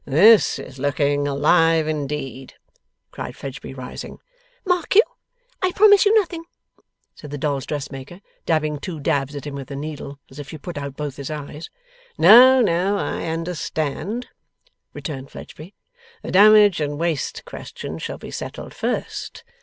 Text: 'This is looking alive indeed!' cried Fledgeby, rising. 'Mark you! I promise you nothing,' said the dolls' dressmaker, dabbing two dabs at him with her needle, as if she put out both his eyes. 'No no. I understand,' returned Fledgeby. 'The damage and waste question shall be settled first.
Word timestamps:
'This 0.05 0.57
is 0.57 0.79
looking 0.79 1.27
alive 1.27 1.87
indeed!' 1.87 2.55
cried 3.11 3.35
Fledgeby, 3.35 3.71
rising. 3.71 4.17
'Mark 4.65 4.95
you! 4.95 5.03
I 5.61 5.73
promise 5.73 6.07
you 6.07 6.15
nothing,' 6.19 6.45
said 7.13 7.29
the 7.29 7.37
dolls' 7.37 7.67
dressmaker, 7.67 8.19
dabbing 8.47 8.79
two 8.79 8.99
dabs 8.99 9.35
at 9.35 9.45
him 9.45 9.53
with 9.53 9.69
her 9.69 9.75
needle, 9.75 10.17
as 10.31 10.39
if 10.39 10.49
she 10.49 10.57
put 10.57 10.75
out 10.75 10.97
both 10.97 11.17
his 11.17 11.29
eyes. 11.29 11.69
'No 12.17 12.61
no. 12.61 12.97
I 12.97 13.25
understand,' 13.25 14.25
returned 14.91 15.29
Fledgeby. 15.29 15.75
'The 16.23 16.31
damage 16.31 16.81
and 16.81 16.97
waste 16.97 17.45
question 17.45 17.99
shall 17.99 18.17
be 18.17 18.31
settled 18.31 18.73
first. 18.73 19.43